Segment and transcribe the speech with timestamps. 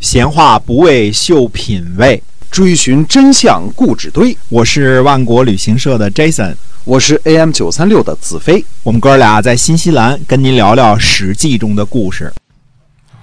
[0.00, 4.36] 闲话不为秀品味，追寻真相故纸堆。
[4.48, 8.64] 我是万国旅行社的 Jason，我是 AM 九三六的子飞。
[8.84, 12.32] 我们哥俩在新西兰跟您聊聊《史记》中的故事。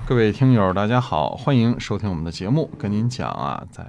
[0.05, 3.85] 各位听友，大家好，欢迎收听我们的节目，跟您讲啊，在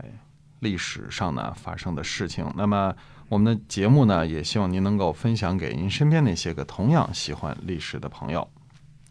[0.60, 2.46] 历史上呢发生的事情。
[2.56, 2.94] 那么
[3.28, 8.46] 我们的节目呢，也希望您能够分享给您身边那些个同样喜欢历史的朋友。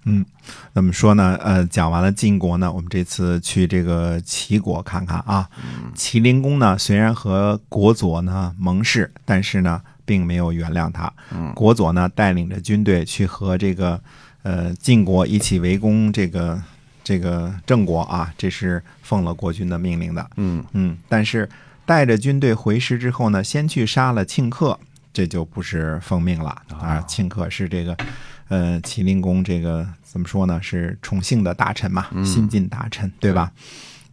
[0.06, 0.24] 嗯，
[0.74, 5.50] 那么说呢，呃，讲完了晋国呢，我们这次去这个齐国看看啊。
[5.96, 11.12] 齐灵公呢，虽然和国佐呢盟誓，但是呢，并没有原谅他。
[11.56, 14.00] 国佐呢，带领着军队去和这个
[14.44, 16.62] 呃晋国一起围攻这个
[17.04, 20.30] 这个郑国啊，这是奉了国君的命令的。
[20.38, 21.50] 嗯嗯，但是
[21.86, 24.80] 带着军队回师之后呢，先去杀了庆克，
[25.16, 27.02] 这就不是奉命了啊。
[27.08, 27.98] 庆可是这个。
[28.48, 30.62] 呃，麒麟公这个怎么说呢？
[30.62, 33.52] 是宠幸的大臣嘛，新晋大臣，对吧？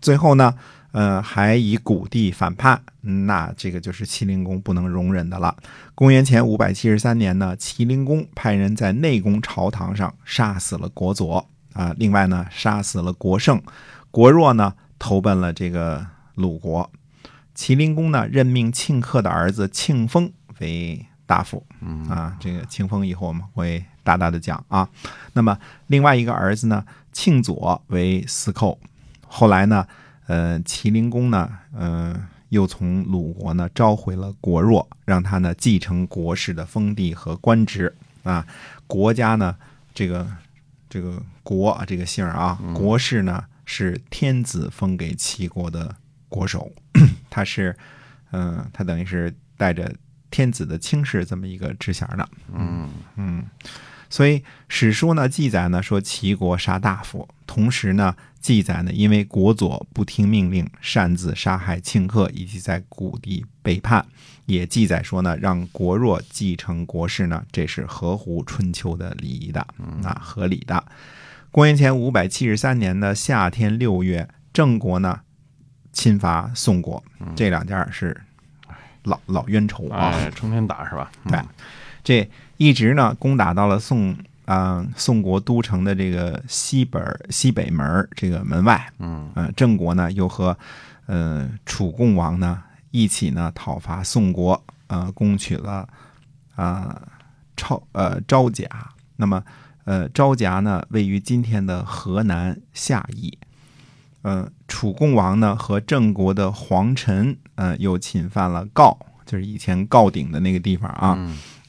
[0.01, 0.55] 最后呢，
[0.92, 5.55] 呃，还以古地反叛，那这个就是麒麟公不能容忍的了。
[5.94, 13.62] 公元前五百七十三年呢，麒麟公派人在内宫朝堂上杀死了国佐啊，另外呢，杀死了国胜，
[14.11, 16.06] 国弱呢投奔了这个
[16.37, 16.91] 鲁国。
[17.55, 20.33] 麒麟公呢，任命庆克的儿子庆封
[20.63, 21.63] 为大夫，
[22.09, 23.85] 啊，这个清风以后我们会。
[24.05, 24.89] 大大的讲啊，
[25.33, 28.77] 那么另外一个儿子呢，庆佐为司寇，
[29.29, 29.87] 后来呢，
[30.27, 32.13] 呃，齐灵公呢，呃，
[32.49, 38.45] 又从鲁国呢召回了国弱，让他呢继承国氏的封地和官职啊。
[38.89, 39.55] 国家呢，
[39.95, 40.27] 这个
[40.91, 45.95] 这个国啊，这个姓啊，国氏呢是天子封给齐国的
[46.29, 46.73] 国手，
[47.31, 47.77] 他是，
[48.33, 49.95] 嗯，他等于是带着
[50.33, 53.44] 天子的卿士这么一个职衔的，嗯嗯。
[54.11, 64.05] 所以史书呢记载呢说齐国杀大夫，同时呢记载呢因为国佐不听命令，擅自杀害庆克，以及在谷地背叛，
[64.44, 69.66] 也记载说呢让国弱继承国事呢，这是合乎春秋的礼仪的，
[70.04, 70.84] 啊合理的。
[71.50, 75.21] 公元前五百七十三年的夏天六月，郑国呢
[75.91, 77.03] 侵伐宋国，
[77.34, 78.21] 这两家是
[79.05, 81.11] 老老冤仇啊，成天打是吧？
[81.29, 81.41] 对，
[82.05, 82.31] 这。
[82.59, 90.57] 一直呢攻打到了宋啊宋国都城的这个西北西北门这个门外，嗯呃郑国呢又和
[91.07, 95.89] 呃楚共王呢一起呢讨伐宋国，呃攻取了
[96.55, 97.03] 啊
[97.57, 98.69] 超呃昭甲。
[99.17, 99.43] 那么
[99.84, 103.37] 呃昭甲呢位于今天的河南夏邑。
[104.22, 108.97] 呃楚共王呢和郑国的皇臣呃又侵犯了郜，
[109.27, 111.19] 就是以前郜鼎的那个地方啊。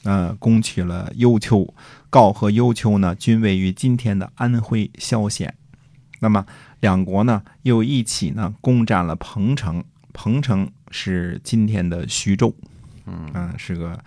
[0.04, 1.66] 呃，攻取了幽丘，
[2.10, 5.54] 郜和幽丘呢，均位于今天的安徽萧县。
[6.20, 6.44] 那么
[6.80, 9.82] 两国呢，又一起呢，攻占了彭城。
[10.12, 12.54] 彭城是今天的徐州，
[13.06, 13.98] 嗯，是个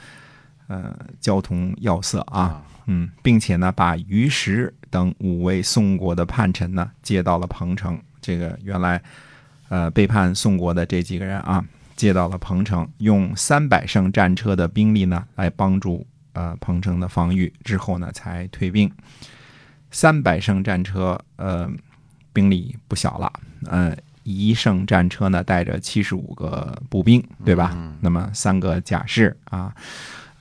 [0.67, 7.99] 呃交通要塞啊，嗯，并且呢，把于石等五位宋国的叛臣呢，接到了彭城。
[8.27, 9.01] 这个原来
[9.69, 11.63] 呃背叛宋国的这几个人啊。
[11.95, 18.87] 借到了彭城，用三百乘战车的兵力呢，来帮助呃彭城的防御，之后呢才退兵。
[19.89, 21.67] 三百乘战车，呃，
[22.31, 23.33] 兵力不小了，
[23.65, 27.75] 呃，一乘战车呢带着七十五个步兵，对吧？
[27.99, 29.73] 那么三个甲士啊，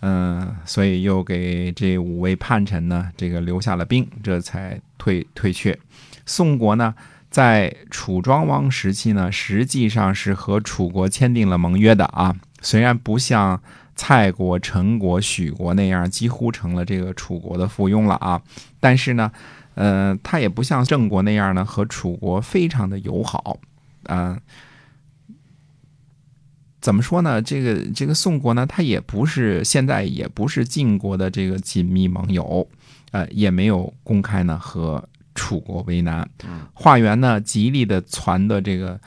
[0.01, 5.79] 嗯，所以又给这五位叛臣呢，这个留下了兵，这才退退却。
[6.27, 6.95] 宋国呢？
[7.37, 12.35] 在楚庄王时期呢，实际上是和楚国签订了盟约的啊。
[12.63, 13.63] 虽然不像
[13.95, 18.41] 蔡国、陈国、许国那样几乎成了这个楚国的附庸了啊，
[18.81, 19.31] 但是呢，
[19.75, 23.59] 呃，他也不像郑国那样呢，和楚国非常的友好。
[24.05, 24.41] 嗯，
[26.81, 27.43] 怎么说呢？
[27.43, 32.67] 这个这个宋国呢，他也不是现在也不是晋国的这个紧密盟友，
[33.11, 35.07] 呃，也没有公开呢和。
[35.47, 36.29] 楚国为难，
[36.75, 39.01] 华元呢极力的传的这个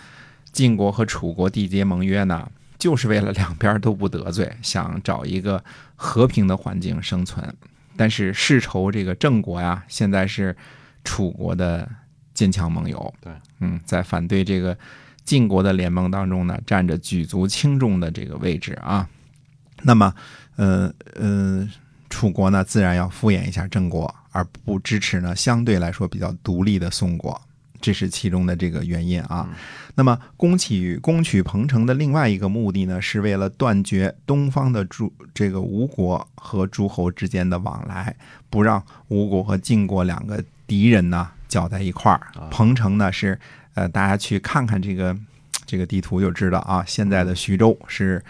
[0.54, 5.62] 晋国和楚国缔结盟约呢，就是为了两边都不得罪， 想找一个
[5.98, 7.54] 和平的环境生存。
[7.98, 10.56] 但是世仇这个郑国呀，现在是
[11.04, 11.90] 楚国的
[12.34, 14.78] 坚强盟友，对，嗯，在反对这个
[15.26, 19.10] 晋国的联盟当中呢，占着举足轻重的这个位置啊。
[19.84, 20.16] 那么，
[20.56, 21.68] 呃呃，
[22.10, 24.14] 楚国呢，自然要敷衍一下郑国。
[24.32, 27.42] 而不支持呢，相对来说比较独立的宋国，
[27.82, 29.50] 这是其中的这个原因啊。
[29.96, 38.16] 那么攻取攻取彭城的另外一个目的呢，是为了断绝东方的诸这个吴国和诸侯之间的往来，
[38.52, 42.22] 不让吴国和晋国两个敌人呢搅在一块儿。
[42.52, 43.38] 彭城呢是
[43.74, 45.18] 呃，大家去看看这个
[45.66, 48.24] 这个地图就知道啊，现在的徐州是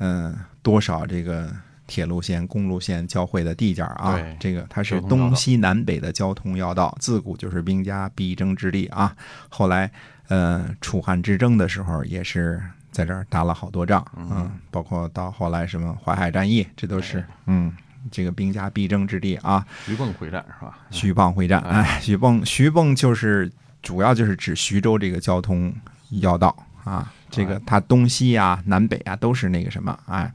[0.00, 1.50] 嗯、多少这个
[1.90, 4.18] 铁路线、公路线交汇的地界儿啊？
[4.38, 9.14] 这个它是东西南北的交通要道，自古就是兵家必争之地啊。
[9.48, 9.90] 后来
[10.28, 12.62] 呃，楚汉之争的时候也是。
[12.92, 17.72] 在这儿打了好多仗，嗯，包括到后来什么淮海战役，这都是嗯，
[18.10, 19.64] 这个兵家必争之地啊。
[19.86, 20.76] 徐蚌会战是吧？
[20.90, 23.48] 徐蚌会战，哎，徐蚌，徐蚌就是
[23.80, 25.72] 主要就是指徐州这个交通
[26.20, 30.30] 要道啊，这个它东西啊、南北啊都是那个什么，哎，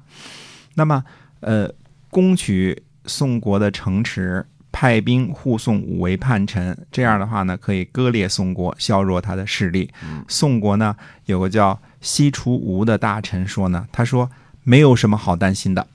[0.76, 1.04] 那么
[1.42, 1.70] 呃，
[2.10, 9.90] 攻取宋国的城池，派兵护送五位叛臣，这样的话呢，可以割裂宋国，削弱他的势力。
[10.28, 10.96] 宋国呢
[11.26, 14.30] 有个叫西除吴的大臣说呢，他说
[14.64, 15.88] 没有什么好担心的。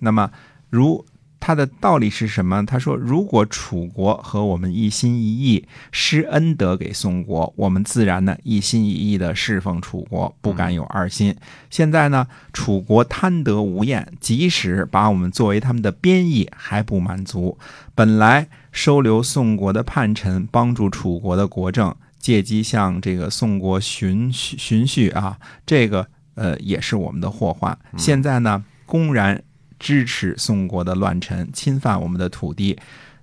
[0.00, 0.30] 那么
[0.70, 1.04] 如
[1.46, 2.64] 他的道理是什么？
[2.64, 11.36] 他说，如果楚国和我们一心一意施恩德给宋国，我们自然呢一心一意的侍奉楚国，不敢有二心。
[11.68, 17.58] 现在呢，楚国贪得无厌，即使把我们作为他们的边邑还不满足。
[17.94, 25.36] 本来收留宋国的叛臣，帮助楚国的国政，借机向这个宋国寻婿寻婿啊，
[25.66, 26.06] 这个
[26.36, 27.78] 呃也是我们的祸患。
[27.98, 29.42] 现在呢，公然
[29.84, 32.78] 支持宋国的乱臣，侵犯我们的土地，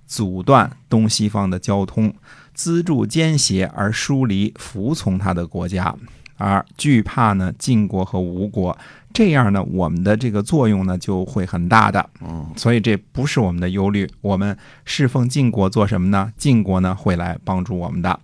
[0.06, 2.14] 阻断东西方的交通，
[2.54, 5.92] 资助奸邪而疏离服从他的国家，
[6.36, 8.78] 而惧怕呢晋国和吴国，
[9.12, 12.08] 这样呢我们的这个作用呢就会很大的。
[12.20, 14.08] 嗯，所以这不是我们的忧虑。
[14.20, 16.32] 我们侍奉晋国做什么呢？
[16.36, 18.20] 晋国呢会来帮助我们的。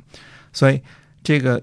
[0.53, 0.81] 所以
[1.25, 1.61] 这个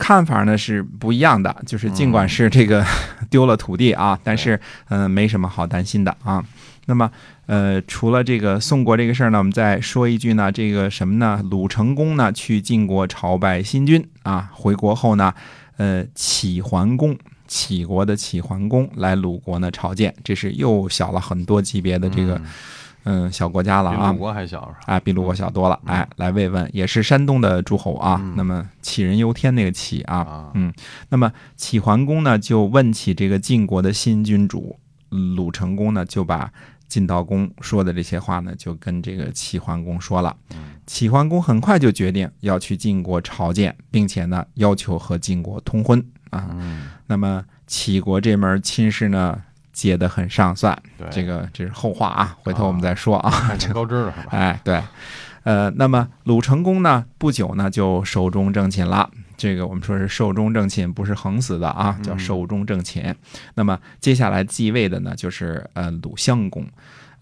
[0.00, 1.54] 看法呢是不一样的。
[1.64, 2.84] 就是尽管是这个
[3.30, 4.58] 丢了土地啊，但是
[4.88, 6.44] 嗯、呃没什么好担心的啊。
[6.86, 7.08] 那么
[7.46, 11.40] 呃，除了这个宋国这个事儿呢，我们再说一句呢，这个什么呢？
[11.50, 15.32] 鲁成公呢去晋国朝拜新君啊，回国后呢，
[15.76, 17.16] 呃，齐桓公。
[17.46, 22.46] 齐国的齐桓公来鲁国呢朝见，这是又小了很多级别的这个嗯
[23.30, 24.18] 小国家了啊比鲁。
[24.18, 24.94] 国还小是吧？
[24.94, 28.18] 啊，比鲁国小多了，哎，来慰问，也是山东的诸侯啊。
[28.22, 30.72] 嗯那么杞人忧天那个杞啊，啊，嗯，
[31.08, 34.78] 那么齐桓公呢就问起这个晋国的新君主
[35.36, 36.52] 鲁成公呢，就把
[36.88, 40.36] 晋悼公说的这些话呢，就跟这个齐桓公说了。
[40.86, 46.48] 齐桓公很快就决定要去晋国朝见，并且呢要求和晋国通婚啊。
[46.54, 49.40] 嗯，那么齐国这门亲事呢
[49.80, 53.30] 结得很上算，对，这个这是后话啊，回头我们再说啊。
[53.30, 54.28] 太上高知了是吧？
[54.36, 54.82] 哎，对，
[55.44, 59.08] 呃，那么鲁成公呢，不久呢就寿终正寝了。
[59.38, 63.16] 这个我们说是寿终正寝，不是横死的啊，叫寿终正寝。
[63.54, 66.62] 那么接下来继位的呢，就是呃鲁襄公。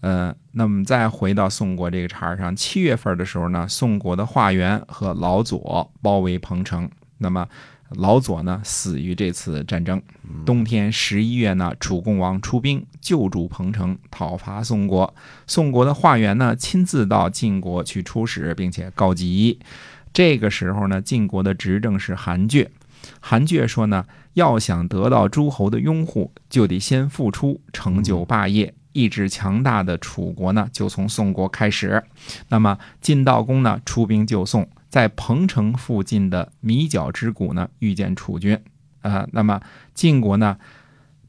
[0.01, 6.89] 呃，那么再回到宋国这个茬儿上，七月份的时候呢，宋国的华元和老左包围彭城。
[7.19, 7.47] 那么
[7.95, 10.01] 老左呢死于这次战争。
[10.45, 15.13] 冬天十一月呢，楚共王出兵救助彭城，讨伐宋国。
[15.47, 19.59] 宋国的华元呢亲自到晋国去出使，并且告急。
[20.13, 22.69] 这个时候呢，晋国的执政是韩厥。
[23.19, 28.73] 韩厥说呢，要想得到诸侯的拥护，就得先付出，成就霸业。
[28.99, 32.03] 意志强大的楚国呢，就从宋国开始。
[32.49, 38.59] 那么晋悼公呢，出兵救宋，在彭城附近的米角之谷呢，遇见楚军。
[39.01, 39.61] 啊、那么
[39.93, 40.57] 晋国呢，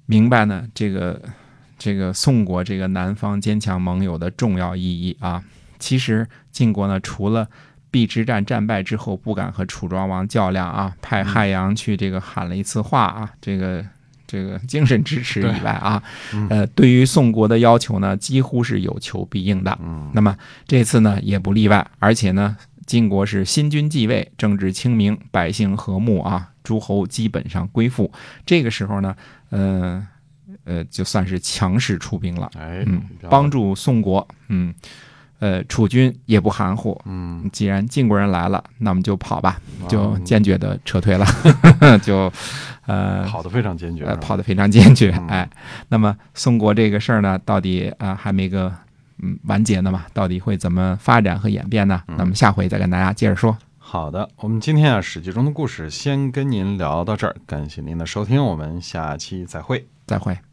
[0.07, 1.23] 明白呢这个
[1.79, 5.45] 这个宋国这个南方坚强盟友的重要意义啊。
[5.79, 7.49] 其实晋国呢，除了
[7.93, 13.87] 邲之战战败之后不敢和楚庄王较量啊，派汉阳去这个喊了一次话啊，这个
[14.31, 16.01] 这个精神支持以外啊，
[16.49, 19.77] 呃，对于宋国的要求呢，几乎是有求必应的。
[19.83, 20.37] 嗯，那么
[20.69, 22.57] 这次呢也不例外，而且呢，
[22.87, 28.13] 晋国是新君继位，政治清明，百姓和睦啊，诸侯基本上归附。
[28.47, 29.17] 这个时候呢，
[29.49, 30.07] 呃
[30.63, 34.73] 呃，就算是强势出兵了，哎，嗯帮助宋国，嗯。
[35.41, 39.59] 呃，楚军也不含糊，嗯，既然晋国人来了，那我们就跑吧，
[39.89, 41.25] 就啊坚决的撤退了，
[42.05, 42.31] 就
[42.91, 45.27] 呃跑得非常坚决，呃，跑得非常坚决嗯。
[45.29, 45.51] 哎，
[45.89, 48.73] 那么宋国这个事儿呢，到底啊、呃还没个
[49.23, 50.07] 嗯完结呢嘛？
[50.13, 52.03] 到底会怎么发展和演变呢？
[52.09, 53.57] 嗯那么下回再跟大家接着说。
[53.79, 59.87] 好的，我们今天啊《史记》中的故事先跟您聊到这儿，感谢您的收听，我们下期再会。
[60.07, 60.50] 再会。